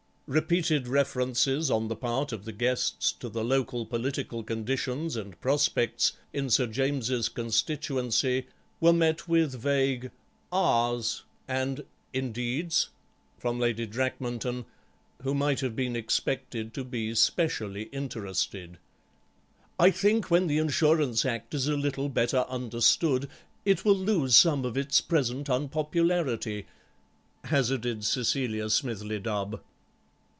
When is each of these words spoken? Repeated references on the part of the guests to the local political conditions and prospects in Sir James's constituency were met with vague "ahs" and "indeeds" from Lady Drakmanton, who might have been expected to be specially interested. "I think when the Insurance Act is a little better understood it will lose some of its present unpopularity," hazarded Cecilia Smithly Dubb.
Repeated 0.33 0.87
references 0.87 1.69
on 1.69 1.89
the 1.89 1.95
part 1.97 2.31
of 2.31 2.45
the 2.45 2.53
guests 2.53 3.11
to 3.11 3.27
the 3.27 3.43
local 3.43 3.85
political 3.85 4.43
conditions 4.45 5.17
and 5.17 5.37
prospects 5.41 6.13
in 6.31 6.49
Sir 6.49 6.67
James's 6.67 7.27
constituency 7.27 8.47
were 8.79 8.93
met 8.93 9.27
with 9.27 9.55
vague 9.59 10.09
"ahs" 10.49 11.23
and 11.49 11.83
"indeeds" 12.13 12.87
from 13.37 13.59
Lady 13.59 13.85
Drakmanton, 13.85 14.63
who 15.21 15.33
might 15.35 15.59
have 15.59 15.75
been 15.75 15.97
expected 15.97 16.73
to 16.75 16.85
be 16.85 17.13
specially 17.13 17.89
interested. 17.91 18.77
"I 19.77 19.91
think 19.91 20.31
when 20.31 20.47
the 20.47 20.59
Insurance 20.59 21.25
Act 21.25 21.53
is 21.53 21.67
a 21.67 21.75
little 21.75 22.07
better 22.07 22.45
understood 22.47 23.27
it 23.65 23.83
will 23.83 23.97
lose 23.97 24.37
some 24.37 24.63
of 24.63 24.77
its 24.77 25.01
present 25.01 25.49
unpopularity," 25.49 26.67
hazarded 27.43 28.05
Cecilia 28.05 28.69
Smithly 28.69 29.21
Dubb. 29.21 29.59